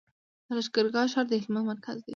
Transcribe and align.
د 0.45 0.47
لښکرګاه 0.57 1.11
ښار 1.13 1.25
د 1.29 1.33
هلمند 1.43 1.67
مرکز 1.69 1.97
دی 2.05 2.09